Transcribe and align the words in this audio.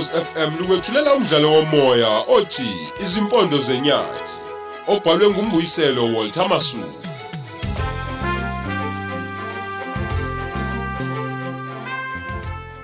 Ukhozi 0.00 0.24
FM 0.24 0.58
lukwethulela 0.58 1.14
umdlalo 1.14 1.52
womoya 1.52 2.08
othi 2.28 2.88
Izimpondo 3.02 3.58
zenyathi 3.58 4.32
obhalwe 4.86 5.30
ngumbuyiselo 5.30 6.14
Walter 6.14 6.48
Masuku. 6.48 7.00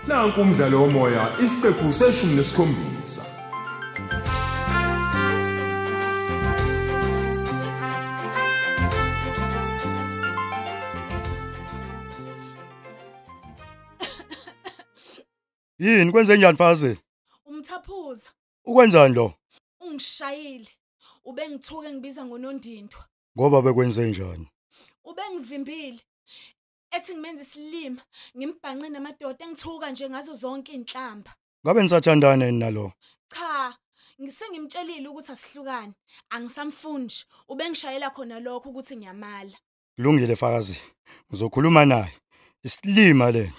Nanku 0.07 0.41
umdlalo 0.41 0.83
womoya 0.83 1.33
isiqephu 1.45 1.93
seshumi 1.93 2.35
nesikhombisa. 2.35 3.23
Yini 15.79 16.13
kwenze 16.13 16.37
njani 16.37 16.59
Fazil? 16.59 16.97
Umthaphuza 17.67 18.31
Ukwenzani 18.65 19.15
lo? 19.15 19.35
ungishayile. 19.81 20.69
Ube 21.25 21.49
ngithuke 21.49 21.93
ngibiza 21.93 22.25
ngonondindwa. 22.25 23.05
Ngoba 23.39 23.63
bekwenze 23.63 24.07
njani? 24.07 24.49
Ube 25.05 25.23
ngivimbile. 25.35 26.01
Ethi 26.91 27.13
ngimenze 27.13 27.43
isilima, 27.43 28.03
ngimbhanqe 28.37 28.89
namadoda 28.89 29.45
engithuka 29.45 29.91
nje 29.91 30.09
ngazo 30.11 30.35
zonke 30.35 30.73
inhlamba. 30.73 31.35
Ngabe 31.65 31.83
nisathandana 31.83 32.45
yini 32.47 32.59
nalo? 32.59 32.93
Cha, 33.35 33.77
ngisengimtshelile 34.23 35.09
ukuthi 35.09 35.33
asihlukane. 35.33 35.95
Angisamfuni 36.31 37.05
nje. 37.05 37.25
Ube 37.49 37.69
ngishayela 37.71 38.11
khona 38.11 38.41
lokho 38.41 38.69
ukuthi 38.71 38.97
ngiyamala. 38.97 39.57
Kulungile 39.97 40.37
Fakazi. 40.37 40.79
Ngizokhuluma 41.31 41.85
naye. 41.85 42.13
Isilima 42.63 43.31
le. 43.31 43.53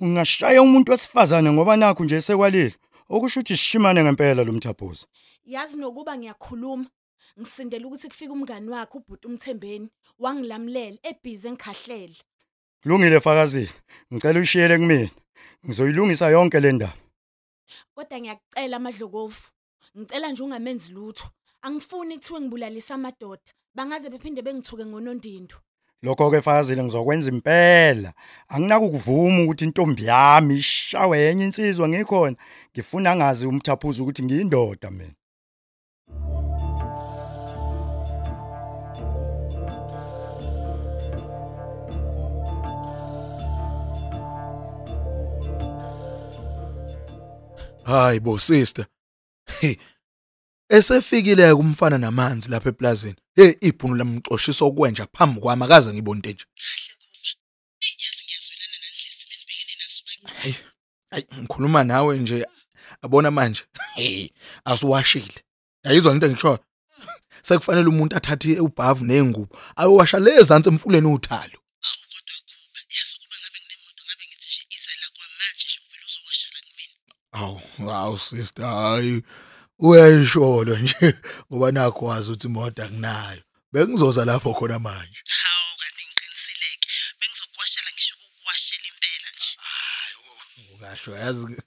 Ungashaya 0.00 0.62
umuntu 0.62 0.92
wesifazane 0.92 1.52
ngoba 1.52 1.76
nakho 1.76 2.04
nje 2.04 2.20
sekwalile. 2.20 2.74
Okusho 3.08 3.40
ukuthi 3.40 3.56
sishimane 3.56 4.02
ngempela 4.02 4.44
lo 4.44 4.52
mthaphuza. 4.52 5.06
Yazi 5.44 5.76
nokuba 5.76 6.16
ngiyakhuluma. 6.16 6.86
Ngisindele 7.38 7.84
ukuthi 7.84 8.08
kufike 8.08 8.32
umngani 8.32 8.68
wakhe 8.70 8.98
ubhuti 8.98 9.26
umthembeni 9.26 9.90
wangilamulela 10.18 10.98
ebhizi 11.02 11.48
engikhahlele. 11.48 12.16
Kulungile 12.82 13.20
Fakazi. 13.20 13.68
Ngicela 14.12 14.38
uyishiyele 14.38 14.78
kumina. 14.78 15.10
Ngizoyilungisa 15.64 16.30
yonke 16.30 16.60
le 16.60 16.72
ndaba. 16.72 16.96
Kodwa 17.94 18.20
ngiyakucela 18.20 18.76
amadlokovu. 18.76 19.42
Ngicela 19.98 20.30
nje 20.30 20.42
ungamenzi 20.42 20.92
lutho. 20.92 21.26
Angifuni 21.62 22.18
kuthiwe 22.18 22.40
ngibulalisa 22.40 22.94
amadoda. 22.94 23.50
Bangaze 23.74 24.10
bephinde 24.10 24.42
bengithuke 24.42 24.86
ngonondindo. 24.86 25.56
Lokho 26.04 26.30
ke 26.30 26.42
Fakazi 26.42 26.76
ngizokwenza 26.76 27.30
impela. 27.30 28.12
Anginaka 28.48 28.84
ukuvuma 28.84 29.42
ukuthi 29.42 29.64
intombi 29.64 30.04
yami 30.04 30.54
ishawe 30.56 31.18
yenye 31.18 31.44
insizwa 31.44 31.88
ngikhona. 31.88 32.36
Ngifuna 32.72 33.16
ngazi 33.16 33.46
umthaphuza 33.46 34.02
ukuthi 34.02 34.22
ngiyindoda 34.22 34.90
mina. 34.90 35.14
Hayi 47.84 48.20
bo 48.20 48.38
sister. 48.38 48.86
Hey. 50.68 50.78
Esefikile 50.78 51.52
umfana 51.52 51.98
namanzi 51.98 52.48
lapha 52.48 52.68
eplazini. 52.68 53.16
Hey 53.36 53.54
ibhunu 53.60 53.94
lamxoshisa 53.94 54.64
okwenja 54.64 55.06
phambi 55.12 55.40
kwami 55.40 55.64
akaze 55.64 55.92
ngibone 55.92 56.18
into 56.18 56.30
nje. 56.30 56.44
Hey. 60.42 60.54
Ay 61.10 61.22
ngikhuluma 61.38 61.84
nawe 61.84 62.18
nje 62.18 62.46
abona 63.02 63.30
manje. 63.30 63.62
Hey 63.94 64.28
asiwashile. 64.64 65.44
Yayizwa 65.84 66.12
into 66.12 66.26
engisho. 66.26 66.58
Sekufanele 67.42 67.88
umuntu 67.88 68.16
athathe 68.16 68.60
ubhavu 68.60 69.04
nengubo 69.04 69.58
ayowasha 69.76 70.18
lezantsi 70.18 70.68
emfuleni 70.68 71.06
uthalo. 71.06 71.58
Awu, 77.32 77.60
awu 77.90 78.18
sister, 78.18 78.64
hayi 78.64 79.22
uyayisholo 79.78 80.76
nje 80.78 81.14
ngoba 81.52 81.72
nakho 81.72 82.06
wazi 82.06 82.30
ukuthi 82.30 82.46
imoto 82.46 82.82
akunayo. 82.84 83.42
Bengizoza 83.72 84.24
lapho 84.24 84.54
khona 84.54 84.78
manje. 84.78 85.20
Hawu 85.42 85.76
kanti 85.80 86.02
ngiqinisileke 86.06 86.88
bengizokuwashela 87.20 87.90
ngisho 87.94 88.14
ukuwashela 88.14 88.84
impela 88.90 89.28
nje. 89.34 89.52
Ukasho 90.74 91.10
yazi 91.16 91.62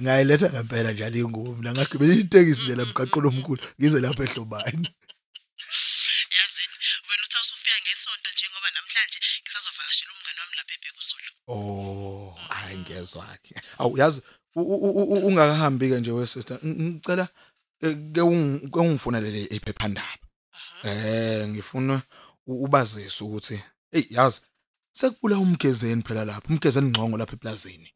ngayiletha 0.00 0.48
ngempela 0.50 0.92
njalo 0.92 1.16
ingubo 1.16 1.54
mina 1.56 1.72
ngagibela 1.72 2.14
itekisi 2.14 2.62
nje 2.62 2.74
lamgaqolo 2.74 3.28
omkhulu 3.28 3.62
ngize 3.80 4.00
lapha 4.00 4.22
ehlobani. 4.24 4.88
Yazini 6.36 6.76
wena 7.08 7.22
uthi 7.24 7.36
awusufika 7.36 7.76
ngesonto 7.82 8.28
njengoba 8.34 8.68
namhlanje 8.74 9.18
ngisazovakashela 9.42 10.10
umngane 10.14 10.38
wami 10.42 10.56
lapha 10.58 10.74
eBhekuzulu. 10.78 11.28
Oh, 11.52 12.38
hayi 12.48 12.78
ngezwa 12.78 13.26
ke. 13.42 13.54
Awu 13.78 13.98
yazi 13.98 14.22
u- 14.54 14.60
u- 14.74 14.94
u- 15.00 15.08
u- 15.14 15.26
ungakahambi 15.26 15.88
ke 15.90 16.00
nje 16.00 16.10
we 16.10 16.26
sister 16.26 16.56
ng- 16.56 16.80
ngicela 16.80 17.22
eh, 17.22 17.28
ke 17.80 18.20
ungi- 18.20 18.70
ke 18.70 18.78
ungifunelele 18.80 19.42
iphephandaba. 19.56 20.18
Eh 20.84 21.48
ngifuna 21.48 22.02
ubazise 22.46 23.24
ukuthi 23.24 23.62
hey 23.92 24.04
yazi 24.10 24.40
sekubula 24.92 25.38
umgezeni 25.38 26.02
phela 26.02 26.24
lapha 26.24 26.48
umgezeni 26.48 26.88
ngqongo 26.90 27.16
lapha 27.18 27.32
eplazini. 27.36 27.88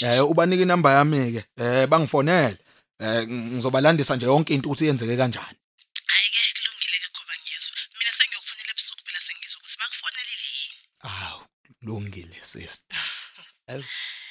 Kulungile. 0.00 0.16
Eh 0.16 0.30
ubanike 0.30 0.62
inamba 0.62 0.92
yami 0.92 1.32
ke. 1.34 1.42
Eh 1.62 1.86
bangifonele. 1.90 2.58
Eh 3.00 3.26
ngizobalandisa 3.28 4.16
nje 4.16 4.26
yonke 4.26 4.54
into 4.54 4.68
ukuthi 4.68 4.86
yenzeke 4.86 5.16
kanjani. 5.16 5.58
Hayi 6.12 6.28
ke 6.34 6.40
kulungile 6.56 6.96
ke 7.02 7.08
kuba 7.16 7.34
ngiyezwa. 7.42 7.76
Mina 7.98 8.12
sengiyokufonela 8.18 8.70
ebusuku 8.72 9.02
phela 9.06 9.20
sengizwa 9.26 9.58
ukuthi 9.60 9.76
bakufonelile 9.80 10.46
yini. 10.58 10.76
Aw, 11.10 11.38
lungile 11.86 12.38
sister. 12.42 12.98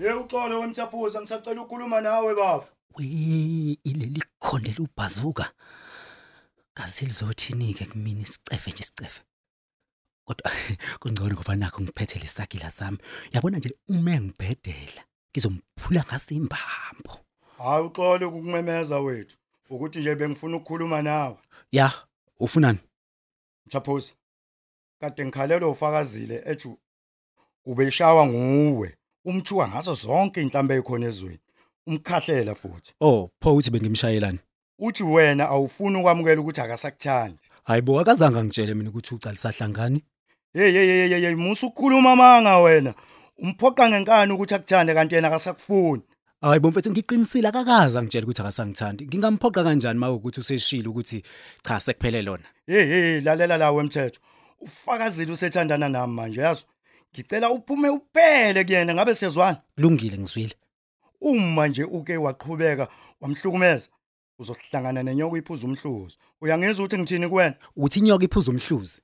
Ye 0.00 0.12
uxolo 0.12 0.60
wemthaphuza 0.60 1.20
ngisacela 1.20 1.62
ukukhuluma 1.62 2.00
nawe 2.00 2.34
bafu. 2.34 2.72
Wi 2.96 3.78
ileli 3.84 4.22
khonde 4.38 4.74
lubhazuka. 4.78 5.52
Kaze 6.74 7.04
lizothini 7.04 7.74
ke 7.74 7.84
kumina 7.84 8.22
isicefe 8.22 8.70
nje 8.70 8.80
isicefe. 8.80 9.22
Kodwa 10.24 10.50
kungcono 11.00 11.34
ngoba 11.34 11.56
nakho 11.56 11.82
ngiphethe 11.82 12.18
lesakila 12.18 12.70
sami. 12.70 12.98
Yabona 13.32 13.58
nje 13.58 13.74
uma 13.88 14.20
ngibhedela 14.20 15.04
ngizomphula 15.32 16.04
ngasimbambo. 16.04 17.20
Hayi 17.58 17.84
uxolo 17.84 18.28
ukukumemeza 18.28 18.98
wethu. 19.00 19.36
Ukuthi 19.70 19.98
nje 19.98 20.14
bengifuna 20.14 20.56
ukukhuluma 20.56 21.02
nawe. 21.02 21.38
Ya, 21.72 21.92
ufunani? 22.38 22.78
Mthaphuza. 23.66 24.12
Kade 25.00 25.24
ngikhalelwa 25.24 25.70
ufakazile 25.70 26.42
ethi 26.46 26.76
ubeshawa 27.66 28.26
nguwe. 28.26 28.96
Umthuka 29.30 29.68
ngazo 29.68 29.94
zonke 29.94 30.42
inhlambe 30.42 30.74
ekhona 30.80 31.06
ezweni. 31.06 31.38
Umkhahlela 31.86 32.54
futhi. 32.54 32.90
Oh, 33.00 33.30
pho 33.40 33.54
uthi 33.54 33.70
bengimshayelani? 33.70 34.40
Uthi 34.78 35.02
wena 35.02 35.44
awufuni 35.48 35.98
ukwamukela 36.00 36.40
ukuthi 36.40 36.60
akasakuthandi. 36.60 37.38
Hayibo 37.64 38.00
akazange 38.00 38.42
ngitshele 38.42 38.74
mina 38.74 38.90
ukuthi 38.90 39.14
ucala 39.14 39.36
sahlangani. 39.36 40.02
Hey 40.54 40.72
hey 40.72 40.86
hey 40.86 41.08
hey, 41.08 41.20
hey 41.20 41.34
musu 41.34 41.66
ukukhuluma 41.66 42.16
manga 42.16 42.58
wena. 42.58 42.94
Umphoqa 43.38 43.88
ngenkani 43.88 44.32
ukuthi 44.32 44.54
akuthande 44.54 44.94
kanti 44.94 45.14
yena 45.14 45.28
akasakufuni. 45.28 46.02
Hayibo 46.40 46.70
mfethu 46.70 46.90
ngiqinisile 46.90 47.48
akakaza 47.48 48.02
ngitshela 48.02 48.24
ukuthi 48.24 48.42
akasangithandi. 48.42 49.06
Ngingamphoqa 49.06 49.64
kanjani 49.64 49.98
maku 49.98 50.14
ukuthi 50.14 50.40
useshilo 50.40 50.90
ukuthi 50.90 51.22
cha 51.62 51.80
sekuphele 51.80 52.22
lona. 52.22 52.44
Hey 52.66 52.86
hey 52.86 53.20
lalela 53.20 53.56
la 53.56 53.72
wemthetho. 53.72 54.20
Ufakazile 54.60 55.32
usethandana 55.32 55.88
nami 55.88 56.14
manje 56.14 56.40
yazi. 56.40 56.64
Ngicela 57.14 57.50
uphume 57.50 57.88
uphele 57.88 58.64
kuyena 58.64 58.94
ngabe 58.94 59.14
sezwana. 59.14 59.62
Kulungile 59.74 60.18
ngizwile. 60.18 60.54
Uma 61.20 61.68
nje 61.68 61.84
uke 61.84 62.16
waqhubeka 62.16 62.88
wamhlukumeza 63.20 63.88
uzohlangana 64.38 65.02
nenyoka 65.02 65.38
iphuza 65.38 65.66
umhluzi. 65.66 66.16
Uyangizwa 66.40 66.84
ukuthi 66.84 66.98
ngithini 66.98 67.28
kuwena? 67.28 67.54
Uthi 67.76 67.98
inyoka 67.98 68.24
iphuza 68.24 68.50
umhluzi. 68.50 69.02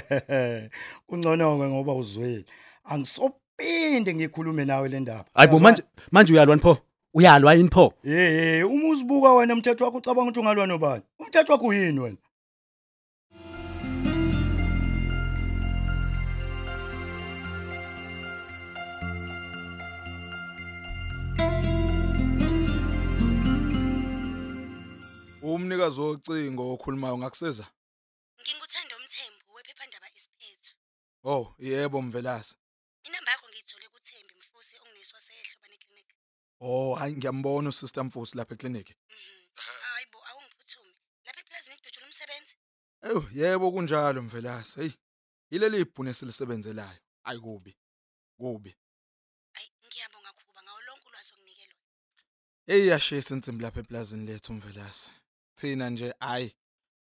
Kungcono 1.06 1.58
ke 1.58 1.64
ngoba 1.68 1.94
uzwile. 1.94 2.44
Angisopinde 2.84 4.14
ngikhulume 4.14 4.64
nawe 4.64 4.88
le 4.88 5.00
ndaba. 5.00 5.24
Hayibo 5.34 5.58
manje 5.58 5.82
manje 6.10 6.32
uyalwa 6.32 6.58
pho? 6.58 6.78
Uyalwa 7.14 7.54
yini 7.54 7.70
pho? 7.70 7.94
Hey 8.02 8.12
hey 8.12 8.62
uma 8.62 8.88
uzibuka 8.88 9.32
wena 9.32 9.54
umthetho 9.54 9.84
wakho 9.84 9.98
ucabanga 9.98 10.22
ukuthi 10.22 10.40
ungalwa 10.40 10.66
nobani? 10.66 11.02
Umthetho 11.18 11.52
wakho 11.52 11.66
uyini 11.66 12.00
wena? 12.00 12.16
Umnikazi 25.60 26.00
wocingo 26.00 26.62
okhulumayo 26.74 27.18
ngakusiza 27.18 27.66
Nginguthando 28.40 28.94
umthembu 28.96 29.46
wephephandaba 29.54 30.06
isiphethu. 30.16 30.72
oh 31.24 31.54
yebo 31.58 32.02
mvelase 32.02 32.54
Inamba 33.06 33.30
yakho 33.32 33.46
ngiyithole 33.48 33.88
kuThembi 33.88 34.34
Mfusi 34.40 34.76
onginesi 34.78 35.14
waseHlobane 35.14 35.76
Clinic. 35.82 36.08
oh 36.60 36.94
hayi 36.94 37.16
ngiyambona 37.16 37.68
usister 37.68 38.04
Mfusi 38.04 38.36
lapha 38.36 38.54
ekliniki 38.54 38.94
Mhm. 39.08 39.40
Hayibo 39.94 40.18
awungiphuthume. 40.28 40.94
Lapha 41.24 41.40
eplazini 41.40 41.76
kudutshula 41.76 42.06
umsebenzi. 42.06 42.54
eyo 43.02 43.20
yebo 43.32 43.72
kunjalo 43.72 44.22
mvelase 44.22 44.80
hey 44.80 44.92
ileli 45.50 45.80
ibhune 45.80 46.14
silisebenzelayo 46.14 47.00
ayi 47.28 47.40
kubi 47.40 47.72
Ayi 49.56 49.68
ngiyabonga 49.86 50.30
khuba 50.32 50.62
ngawo 50.62 50.80
lonke 50.86 51.06
ulwazi 51.08 51.32
onginike 51.34 51.66
lona. 51.70 51.84
hey 52.66 52.86
yashisa 52.90 53.34
insimbi 53.34 53.62
lapha 53.64 53.80
eplazini 53.80 54.26
lethu 54.26 54.52
mvelase 54.52 55.10
thina 55.60 55.90
nje 55.90 56.14
hayi 56.20 56.56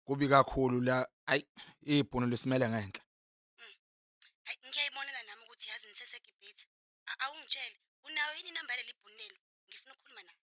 kubi 0.04 0.28
kakhulu 0.28 0.80
la 0.80 1.08
ayi 1.26 1.42
ibhune 1.82 2.26
lisimele 2.26 2.68
ngenhla 2.68 3.02
Hayi 4.46 4.58
ngiyayibonela 4.68 5.22
nami 5.22 5.42
ukuthi 5.44 5.68
yazi 5.70 5.88
nisesegibhithi. 5.88 6.66
A- 7.06 7.18
Awungitshele 7.24 7.76
unayo 8.04 8.34
yini 8.36 8.48
inamba 8.48 8.76
leli 8.76 8.92
bhunelo? 9.02 9.36
Ngifuna 9.68 9.92
ukukhuluma 9.94 10.22
nawe. 10.22 10.38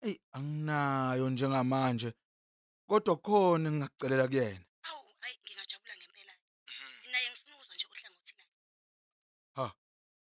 hey 0.00 0.16
anginayo 0.32 1.30
njengamanje 1.30 2.10
kodwa 2.88 3.16
khona 3.16 3.68
engingakucelela 3.68 4.26
kuyena 4.28 4.64
Awu 4.88 5.02
hayi 5.20 5.36
ngingajabula 5.42 5.94
ngempela. 5.96 6.34
Naye 7.12 7.26
ngifuna 7.30 7.54
ukuzwa 7.56 7.74
nje 7.76 7.86
uhlangothi 7.86 8.32
lakhe. 8.38 9.74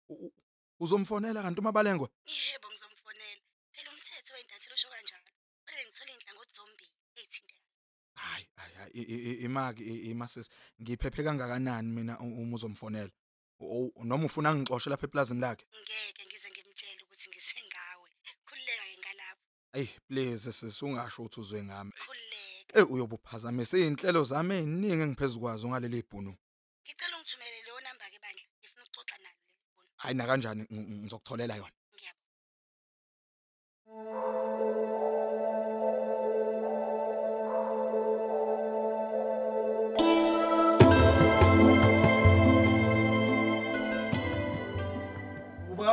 U- 0.09 0.25
u- 0.25 0.33
uzomfonela 0.79 1.41
kanti 1.43 1.59
umabalengwa 1.59 2.09
Yebo 2.25 2.67
ngizomfonela. 2.69 3.41
Phela 3.73 3.89
umthetho 3.91 4.33
weintathelo 4.33 4.75
usho 4.75 4.89
kanjalo. 4.89 5.23
Kodwa 5.65 5.83
ngithola 5.83 6.11
inhlangothi 6.13 6.53
zombili 6.55 6.91
ezithintekayo. 7.15 7.63
hayi 8.15 8.45
hayi 8.55 8.73
hayi, 8.73 8.73
i- 8.73 8.73
i- 8.73 8.75
i- 8.75 8.83
imaki 9.45 9.83
i- 9.83 10.09
imasisi 10.11 10.49
ngiphephe 10.81 11.23
kangakanani 11.23 11.89
mina 11.95 12.13
u- 12.19 12.35
uma 12.41 12.55
uzomfonela 12.55 13.11
O- 13.59 13.91
o- 13.95 14.03
noma 14.03 14.25
ufuna 14.25 14.53
ngixoxe 14.55 14.89
lapha 14.89 15.05
eplazini 15.07 15.39
lakhe 15.41 15.65
Ngeke 15.81 16.23
ngize 16.27 16.49
ngimtshele 16.51 17.03
ukuthi 17.03 17.29
ngizwe 17.29 17.61
ngawe. 17.69 18.09
Khulileka 18.47 18.83
ke 18.91 18.95
ngalapho. 19.01 19.41
hey 19.73 19.87
please 20.07 20.51
sisungasho 20.51 21.21
ukuthi 21.23 21.39
uzwe 21.39 21.63
ngami 21.63 21.91
Khulileka. 21.91 22.79
eh 22.79 22.91
uyobuphazamisa 22.91 23.77
izinhlelo 23.77 24.23
zami 24.23 24.55
eziningi 24.55 25.03
engiphezukwazo 25.03 25.67
ngaleli 25.69 25.97
ibhunu 26.03 26.33
Ngicela 26.85 27.15
ungithumele 27.17 27.57
leyo 27.65 27.79
namba 27.85 28.05
ke 28.11 28.17
bandla. 28.23 28.43
Ngifuna 28.59 28.83
ukuxoxa 28.83 29.17
nalo 29.23 29.39
leli 29.47 29.63
bhunu. 29.71 29.89
hayi 30.01 30.15
na 30.15 30.25
kanjani 30.27 30.61
ng- 30.63 30.69
ng- 30.71 30.87
ngizokutholela 31.03 31.55
yona 31.55 31.73
Ngiyabonga. 31.95 32.23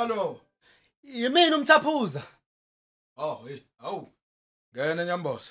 Ubalo 0.02 0.40
Yimini 1.02 1.54
umthaphuza. 1.54 2.22
oh 3.16 3.44
hey 3.48 3.58
awu 3.78 4.08
ngene 4.76 5.04
nyamboza 5.04 5.50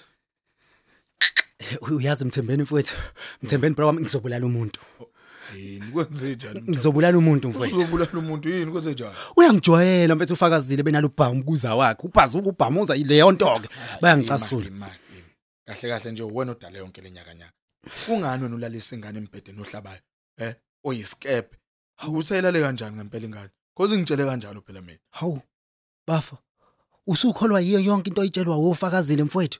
Uyazi 1.81 2.25
mthembeni 2.25 2.63
mfowethu. 2.63 2.95
Mthembeni 3.41 3.75
bro 3.75 3.87
wami 3.87 4.01
ngizobulala 4.01 4.45
umuntu. 4.45 4.79
yini 5.57 5.85
kwenze 5.91 6.35
njani 6.35 6.61
Ngizobulala 6.61 7.17
umuntu 7.17 7.49
mfowethu. 7.49 7.75
uzobulala 7.77 8.11
umuntu 8.13 8.49
yini 8.49 8.71
kwenze 8.71 8.91
njani 8.91 9.15
Uyangijwayela 9.37 10.15
mfethu 10.15 10.33
ufakazile 10.33 10.83
benalo 10.83 11.07
ubhamu 11.07 11.43
kuza 11.43 11.75
wakhe. 11.75 12.07
Ubhazuka 12.07 12.49
ubhamuza 12.49 12.95
leyo 12.95 13.31
nto 13.31 13.59
ke. 13.59 13.69
Bayangicasula. 14.01 14.67
Imali, 14.67 14.93
imali. 15.09 15.25
kahle 15.65 15.89
kahle 15.89 16.11
nje 16.11 16.23
wena 16.23 16.51
odala 16.51 16.77
yonke 16.77 17.01
lenyaka 17.01 17.33
nyaka 17.33 17.53
kungani 18.05 18.43
wena 18.43 18.55
ulalisa 18.55 18.95
ingane 18.95 19.17
embhedeni 19.17 19.61
ohlabayo 19.61 19.99
eh 20.37 20.55
oyiskep 20.83 21.55
usayilale 22.13 22.61
kanjani 22.61 22.95
ngempela 22.95 23.25
ingane 23.25 23.49
cause 23.75 23.97
ngitshele 23.97 24.25
kanjalo 24.25 24.61
phela 24.61 24.81
mina 24.81 24.99
Hawu. 25.11 25.41
Bafa. 26.07 26.37
Usukholwa 27.07 27.61
yiyo 27.61 27.79
yonke 27.79 28.09
into 28.09 28.21
oyitshelwa 28.21 28.57
wofakazile 28.57 29.23
mfowethu. 29.23 29.59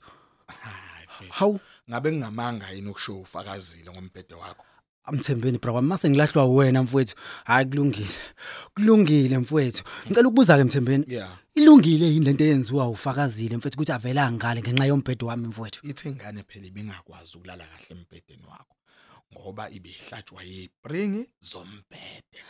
Hawu. 1.30 1.60
ngabe 1.90 2.12
ngingamanga 2.12 2.70
yini 2.70 2.88
ukusho 2.88 3.20
ufakazile 3.20 3.90
ngombhede 3.90 4.34
wakho 4.34 4.64
Amthembeni 5.04 5.58
bro 5.58 5.74
wami 5.74 5.88
mase 5.88 6.10
ngilahlwa 6.10 6.46
wena 6.46 6.82
mfowethu. 6.82 7.14
Hayi 7.44 7.66
kulungile. 7.66 8.08
Kulungile 8.74 9.38
mfowethu. 9.38 9.84
Ngicela 10.06 10.28
ukubuza 10.28 10.56
ke 10.56 10.64
mthembeni. 10.64 11.04
yeah 11.08 11.38
Ilungile 11.54 12.06
yini 12.06 12.24
lento 12.24 12.44
eyenziwa 12.44 12.88
ufakazile 12.88 13.56
mfethu 13.56 13.76
ukuthi 13.76 13.92
avela 13.92 14.32
ngale 14.32 14.60
ngenxa 14.62 14.86
yombhedo 14.86 15.26
wami 15.26 15.46
mfowethu. 15.46 15.86
ithi 15.86 16.08
ingane 16.08 16.42
phela 16.42 16.66
ibingakwazi 16.66 17.36
ukulala 17.36 17.64
kahle 17.64 18.00
embhedeni 18.00 18.46
wakho 18.50 18.76
ngoba 19.32 19.70
ibihlatshwa 19.70 20.42
yibringi 20.42 21.28
zombhede 21.40 22.40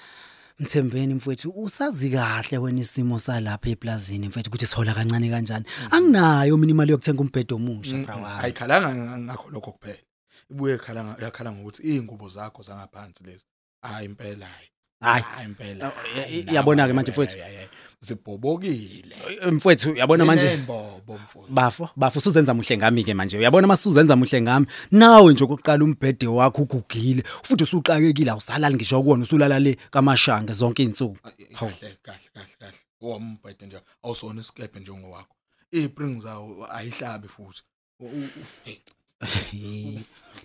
Mthembeni 0.62 1.14
mfowethu 1.14 1.50
usazi 1.50 2.10
kahle 2.10 2.58
wena 2.58 2.80
isimo 2.80 3.18
salapha 3.18 3.70
eplazini 3.70 4.28
mfethu 4.28 4.48
ukuthi 4.50 4.66
sihola 4.66 4.94
kancane 4.94 5.30
kanjani. 5.30 5.64
Anginayo 5.90 6.56
mina 6.56 6.70
imali 6.70 6.90
yokuthenga 6.92 7.20
umbhedo 7.20 7.56
omusha 7.56 7.98
bra 7.98 8.16
wami. 8.16 8.44
ayikhalanga 8.44 8.94
nga- 8.94 9.18
ngakho 9.20 9.50
lokho 9.50 9.72
kuphela 9.72 9.98
ibuye 10.50 10.74
ekhala 10.74 11.04
nga- 11.04 11.18
yakhala 11.24 11.52
ngokuthi 11.52 11.82
izingubo 11.82 12.28
zakho 12.28 12.62
zangaphansi 12.62 13.24
lezi 13.24 13.44
hayi 13.82 14.06
impela 14.06 14.46
hayi 14.46 14.68
Hayi. 15.02 15.24
impela. 15.44 15.88
Oh, 15.88 16.52
yabona-ke 16.52 16.92
manje 16.92 17.10
mfowethu. 17.10 17.36
zibhobokile. 18.00 19.16
Mfowethu 19.52 19.90
uyabona 19.90 20.24
manje? 20.24 20.58
Bafo 21.48 21.90
bafo 21.96 22.18
usuzenza 22.18 22.54
muhle 22.54 22.76
ngami 22.76 23.04
ke 23.04 23.14
manje. 23.14 23.38
Uyabona 23.38 23.66
masuzenza 23.66 24.16
muhle 24.16 24.42
ngami? 24.42 24.66
Nawe 24.90 25.32
nje 25.32 25.44
ukuqala 25.44 25.84
umbhede 25.84 26.26
wakho 26.26 26.62
ugugile 26.62 27.22
futhi 27.42 27.64
usuqakekile 27.64 28.30
awusalali 28.30 28.74
ngisho 28.74 29.02
kuwona 29.02 29.22
usulala 29.22 29.58
le 29.58 29.76
kamashange 29.90 30.52
zonke 30.52 30.82
izinsuku 30.82 31.16
kahle 31.22 31.96
kahle 32.02 32.28
kahle 32.34 32.56
kahle. 32.58 32.78
Owambhede 33.02 33.66
nje 33.66 33.80
awusona 34.02 34.40
isikebhe 34.40 34.80
njengowakho 34.80 35.34
ibring 35.72 36.20
zawo 36.20 36.66
ayihlabi 36.70 37.28
futhi. 37.28 37.62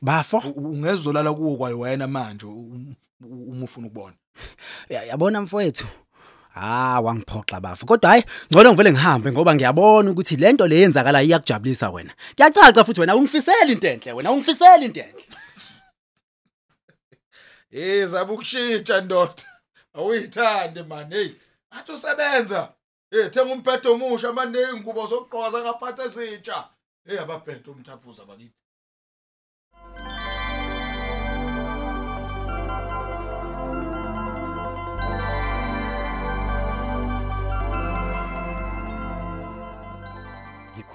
Bafo? 0.01 0.37
Ungezolala 0.37 1.33
kuwo 1.33 1.57
kwayo 1.57 1.79
wena 1.79 2.07
manje 2.07 2.45
uma 2.45 3.63
ufuna 3.63 3.87
ukubona. 3.87 4.15
Yabona 4.89 5.41
mfowethu 5.41 5.87
Ah 6.55 7.01
wangiphoxa 7.01 7.59
bafo 7.59 7.85
kodwa 7.85 8.09
hayi 8.09 8.23
ngcono 8.51 8.69
ngivele 8.73 8.91
ngihambe 8.91 9.31
ngoba 9.31 9.55
ngiyabona 9.55 10.11
ukuthi 10.11 10.35
lento 10.35 10.67
le 10.67 10.79
yenzakala 10.79 11.23
iyakujabulisa 11.23 11.89
wena 11.89 12.13
kuyacaca 12.35 12.83
futhi 12.85 13.01
wena 13.01 13.15
ungifisela 13.15 13.71
into 13.71 13.87
enhle 13.87 14.13
wena 14.13 14.31
ungifisela 14.31 14.85
into 14.85 14.99
enhle 14.99 15.23
Eh 17.71 18.05
zabe 18.07 18.33
ukushintsha 18.33 19.01
ndoda. 19.01 19.43
Awuyithande 19.93 20.83
man 20.83 21.11
hey. 21.11 21.31
Athi 21.71 21.91
usebenza. 21.91 22.73
Eh 23.11 23.31
thenga 23.31 23.53
umphetho 23.53 23.93
omusha 23.93 24.33
manje 24.33 24.61
ingubo 24.73 25.05
zokugqoza 25.07 25.61
ngaphansi 25.61 26.01
ezintsha. 26.01 26.69
Eh 27.05 27.21
ababhede 27.21 27.69
umthaphuza 27.71 28.25
bakithi. 28.25 28.66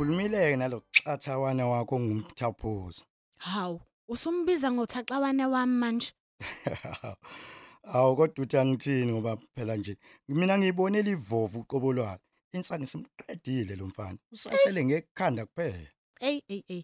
Ngikhulumile 0.02 0.56
naloxathawana 0.56 1.66
wakho 1.66 2.00
ngumthaphuza. 2.00 3.04
Hawu, 3.38 3.80
usumbiza 4.08 4.72
ngothaxawana 4.72 5.48
wami 5.48 5.76
manje. 5.78 6.12
Awu 7.94 8.16
kodwa 8.16 8.42
uthi 8.44 8.56
angithini 8.58 9.12
ngoba 9.12 9.36
phela 9.54 9.76
nje 9.76 9.96
mina 10.28 10.58
ngiyibonela 10.58 11.10
ivovu 11.10 11.60
uqobo 11.60 11.92
lwakhe. 11.92 12.24
Insani 12.52 12.86
simqedile 12.86 13.76
lo 13.76 13.86
mfana. 13.86 14.18
Usasele 14.32 14.84
ngekhanda 14.84 15.46
kuphela. 15.46 15.90
Ey 16.20 16.42
ey 16.48 16.62
ey. 16.68 16.82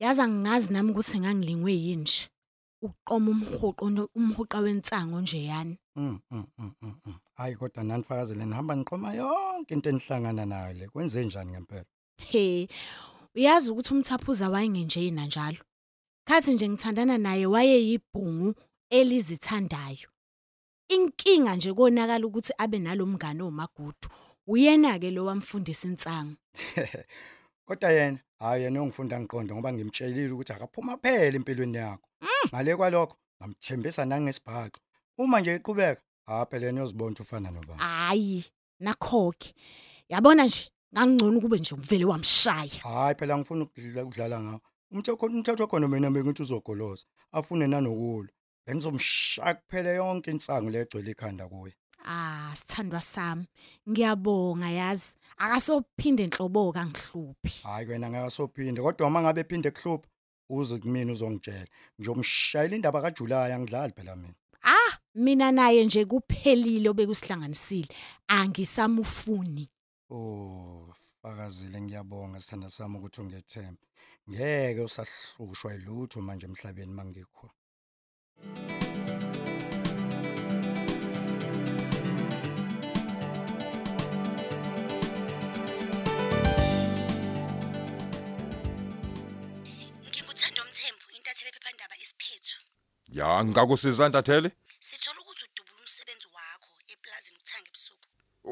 Yaza 0.00 0.28
ngingazi 0.28 0.72
nami 0.72 0.90
ukuthi 0.90 1.20
ngangilingwe 1.20 1.72
yini 1.72 2.02
nje. 2.02 2.28
Uqoma 2.82 3.30
umhuqo 3.30 3.90
no- 3.90 4.08
umhuqa 4.16 4.58
wensango 4.60 5.20
nje 5.20 5.44
yani. 5.44 5.78
Mm 5.96 6.20
mm 6.30 6.46
mm 6.58 6.72
mm, 6.82 6.94
mm. 7.06 7.14
Hayi 7.34 7.56
kodwa 7.56 7.84
nanifakazele 7.84 8.44
nihamba 8.46 8.76
ngiqoma 8.76 9.14
yonke 9.14 9.74
into 9.74 9.90
enihlangana 9.90 10.46
nayo 10.46 10.72
le. 10.72 10.88
Kwenze 10.88 11.24
njani 11.24 11.50
ngempela? 11.50 11.84
He. 12.16 12.68
Uyazi 13.34 13.70
ukuthi 13.70 13.94
umthaphuza 13.94 14.50
wayengenjena 14.50 15.26
njalo. 15.26 15.58
Khathi 16.28 16.54
nje 16.54 16.68
ngithandana 16.68 17.18
naye 17.18 17.46
wayeyibhungu 17.46 18.54
elizithandayo. 18.90 20.08
Inkinga 20.88 21.56
nje 21.56 21.72
konakala 21.72 22.26
ukuthi 22.26 22.52
abe 22.58 22.78
nalomngane 22.78 23.42
omagudu. 23.42 24.08
Uyena 24.46 24.98
ke 24.98 25.10
lo 25.10 25.24
wamfundisa 25.24 25.88
insango. 25.88 26.36
Kodwa 27.66 27.90
yena 27.90 28.18
hayi 28.38 28.62
yena 28.62 28.82
ongifunda 28.82 29.20
ngiqonda 29.20 29.54
ngoba 29.54 29.72
ngimtshelile 29.72 30.32
ukuthi 30.32 30.52
akaphuma 30.52 30.96
phela 30.96 31.36
empilweni 31.36 31.76
yakho. 31.78 32.08
Ngale 32.48 32.76
kwalokho 32.76 33.16
ngamthembisa 33.38 34.04
nangesibhaxo. 34.04 34.80
Uma 35.18 35.40
nje 35.40 35.56
iqhubeka, 35.56 36.02
ha 36.26 36.46
phela 36.46 36.66
yena 36.66 36.80
uyozibona 36.80 37.16
ufana 37.20 37.50
nobani. 37.50 37.80
Hayi, 37.80 38.44
nakhokhe. 38.80 39.54
Yabona 40.08 40.44
nje 40.44 40.70
ngangcono 40.94 41.40
kube 41.40 41.58
nje 41.58 41.74
uvele 41.74 42.04
wamshaya. 42.04 42.82
Hayi 42.82 43.14
phela 43.14 43.38
ngifuna 43.38 43.64
ukudlala 43.64 44.02
ukudlala 44.04 44.40
ngawo. 44.40 44.60
umthetho 44.92 45.26
umthetho 45.26 45.66
khona 45.66 45.88
mina 45.88 46.10
bengithi 46.10 46.42
uzogoloza 46.42 47.04
afune 47.32 47.66
nanokulwa 47.66 48.28
bengizomshaya 48.66 49.54
kuphela 49.54 49.90
yonke 49.90 50.30
insango 50.30 50.70
legcwele 50.70 51.10
ikhanda 51.10 51.48
kuye 51.48 51.74
Ah, 52.04 52.50
sithandwa 52.54 53.00
sami. 53.00 53.46
Ngiyabonga 53.88 54.70
yazi. 54.70 55.14
Akasophinde 55.38 56.22
enhlobo 56.24 56.72
kangihluphi. 56.72 57.62
hayi 57.62 57.86
wena 57.88 58.10
ngeke 58.10 58.30
sophinde 58.30 58.82
kodwa 58.82 59.06
uma 59.08 59.22
ngabe 59.22 59.40
ephinde 59.40 59.70
kuhlupha 59.70 60.08
uze 60.50 60.78
kumina 60.78 61.12
uzongitshela 61.12 61.66
ngizomshayela 62.00 62.76
indaba 62.76 63.00
kaJulayi 63.02 63.52
angidlali 63.52 63.92
phela 63.96 64.16
mina 64.16 64.34
Ah, 64.64 64.98
mina 65.14 65.52
naye 65.52 65.84
nje 65.84 66.04
kuphelile 66.04 66.88
obekusihlanganisile. 66.90 67.88
Angisamufuni. 68.28 69.68
Oh 70.16 70.86
fakazile 71.20 71.78
ngiyabonga 71.82 72.38
sithanda 72.42 72.68
sami 72.76 72.94
ukuthi 72.96 73.18
ungethemba 73.22 73.84
ngeke 74.30 74.80
usahlushwa 74.88 75.68
ilutho 75.78 76.18
manje 76.26 76.44
emhlabeni 76.48 76.92
mangikho 76.98 77.46
Ngikuthanda 90.08 90.60
umthembu 90.66 91.04
intatheli 91.16 91.48
ephephandaba 91.52 91.94
isiphethu. 92.04 92.56
ya 93.18 93.28
ngikakusiza 93.44 94.04
ntatheli 94.08 94.48
Sithola 94.88 95.18
ukuthi 95.22 95.44
udubula 95.48 95.78
umsebenzi 95.82 96.26
wakho 96.36 96.70
eplazini 96.92 97.38
kuthanga 97.40 97.68
ebusuku. 97.70 98.06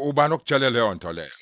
ubani 0.09 0.33
okutshele 0.35 0.67
leyo 0.75 0.91
nto 0.97 1.11
leyo 1.17 1.33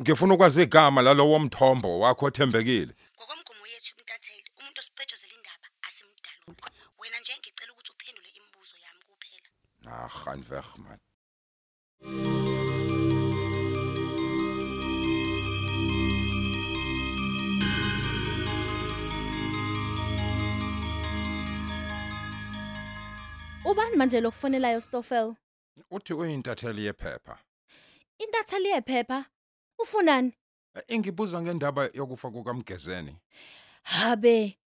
ngifuna 0.00 0.34
ukwazi 0.34 0.62
igama 0.62 1.02
lalowo 1.02 1.38
mthombo 1.38 1.90
wakho 2.02 2.26
othembekile 2.26 2.92
Ngokomgomo 3.16 3.64
yethu 3.72 3.92
umntatheli, 3.98 4.48
umuntu 4.58 4.78
osiphetshezela 4.80 5.34
indaba 5.38 5.66
asimdaluli. 5.88 6.62
Wena 6.98 7.18
nje 7.20 7.32
ngicela 7.38 7.72
ukuthi 7.72 7.90
uphendule 7.94 8.28
imibuzo 8.38 8.76
yami 8.84 9.02
kuphela. 9.08 9.48
ah 9.92 10.08
gaan 10.24 10.40
weg 10.50 10.68
man 10.84 10.98
Ubani 23.64 23.96
manje 23.96 24.20
lokufonelayo 24.20 24.80
Stoffel? 24.80 25.34
uthi 25.90 26.14
uyintatheli 26.14 26.84
yephepha 26.86 27.38
Intatheli 28.18 28.68
yephepha. 28.68 29.24
Ufunani? 29.78 30.32
ingibuza 30.88 31.42
ngendaba 31.42 31.90
yokufa 31.94 32.30
kukamgezeni 32.30 33.16
Habe. 33.82 34.58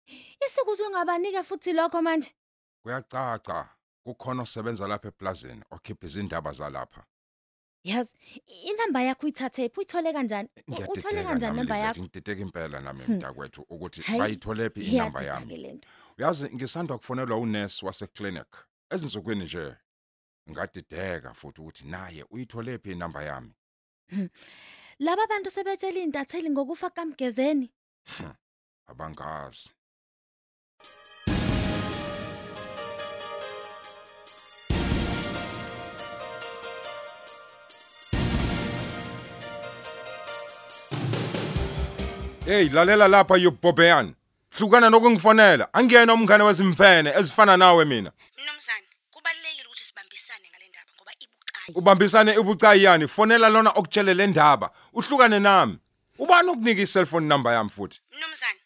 Isikuzwe 0.48 0.90
ngabanika 0.90 1.44
futhi 1.44 1.74
lokho 1.74 2.02
manje. 2.02 2.32
kuyacaca 2.84 3.66
kukhona 4.04 4.42
osebenza 4.44 4.88
lapha 4.88 5.08
eplazini 5.08 5.64
okhipha 5.72 6.06
izindaba 6.06 6.52
zalapha 6.52 7.04
Yazi, 7.84 8.16
inamba 8.66 9.02
yakho 9.02 9.24
uyithathe 9.26 9.70
phi 9.70 9.78
uyithole 9.80 10.14
kanjani? 10.14 10.50
U- 10.56 10.72
Uthole 10.72 10.82
ngiyadideka 10.86 11.24
kanjani 11.24 11.40
nami 11.42 11.58
namba 11.58 11.76
Lizette, 11.76 11.88
yakho? 11.88 12.02
ngidideka 12.02 12.42
impela 12.42 12.80
nami 12.82 13.04
Hmm. 13.04 13.16
mntakwethu 13.16 13.62
ukuthi 13.70 14.02
Hayi, 14.02 14.20
bayithole 14.20 14.70
phi 14.70 14.82
inamba 14.82 15.22
Iyadida 15.24 15.40
yami 15.40 15.48
ke 15.48 15.58
lento. 15.58 15.88
uyazi 16.18 16.50
ngisandwa 16.56 16.98
kufonelwa 16.98 17.38
unesi 17.38 17.86
waseclinic 17.86 18.48
ezinsukwini 18.90 19.44
nje 19.44 19.76
ngadideka 20.52 21.34
futhi 21.34 21.62
ukuthi 21.62 21.86
naye 21.86 22.26
uyithole 22.30 22.78
phi 22.78 22.92
inamba 22.92 23.24
yami 23.24 23.54
Laba 25.00 25.28
bantu 25.28 25.50
sebetshela 25.52 26.00
intatheli 26.00 26.50
ngokufa 26.50 26.90
kaMgezeni. 26.90 27.70
abangazi. 28.90 29.70
Hey 42.46 42.70
lalela 42.70 43.08
lapha 43.08 43.38
yobhobheyani 43.38 44.16
hlukana 44.58 44.90
nokungifonela. 44.90 45.70
Angiyena 45.74 46.14
umngane 46.14 46.44
wezimfene 46.44 47.10
ezifana 47.20 47.58
nawe 47.58 47.86
mina. 47.86 48.12
Mnumzane, 48.38 48.88
kubalekile 49.12 49.68
ukuthi 49.68 49.84
sibambisane 49.84 50.50
ngale 50.50 50.68
ndaba 50.70 50.92
ngoba 50.96 51.12
ibucayi. 51.24 51.57
Ubambisane 51.76 52.34
ibucayi 52.36 52.84
yani 52.84 53.08
fonela 53.08 53.50
lona 53.50 53.70
okutshele 53.70 54.14
le 54.14 54.28
ndaba. 54.28 54.72
Uhlukane 54.94 55.40
nami. 55.40 55.80
Ubani 56.20 56.50
ukunika 56.50 56.82
i-cellphone 56.82 57.28
number 57.28 57.54
yami 57.54 57.70
futhi? 57.70 58.02
Mnumzane, 58.18 58.60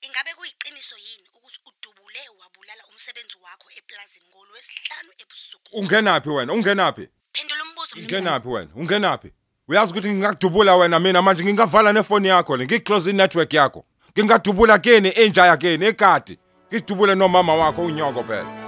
ingabe 0.00 0.34
kuyiqiniso 0.34 0.96
yini 0.96 1.28
ukuthi 1.34 1.60
udubule 1.66 2.20
wabulala 2.40 2.82
umsebenzi 2.92 3.36
wakho 3.42 3.68
eplazini 3.78 4.26
ngolwesihlanu 4.30 5.10
ebusuku? 5.22 5.76
ungenaphi 5.78 6.28
wena? 6.28 6.52
Ungenaphi? 6.52 7.08
Phendula 7.32 7.62
umbuzo 7.62 7.96
mnumzane. 7.96 8.18
ungenaphi 8.18 8.48
wena? 8.48 8.70
Ungenaphi? 8.74 9.32
Uyazi 9.68 9.92
ukuthi 9.92 10.08
ngingakudubula 10.08 10.76
wena 10.76 11.00
mina 11.00 11.22
manje 11.22 11.44
ngingavala 11.44 11.92
nefoni 11.92 12.28
yakho 12.28 12.56
le 12.56 12.64
ngiclose 12.64 13.10
i-network 13.10 13.52
yakho. 13.54 13.84
Ngingadubula 14.18 14.78
kini 14.78 15.08
inja 15.08 15.46
yakini 15.46 15.86
ekati? 15.86 16.38
Ngidubule 16.72 17.14
nomama 17.14 17.54
wakho 17.54 17.82
unyoko 17.82 18.24
phela. 18.24 18.67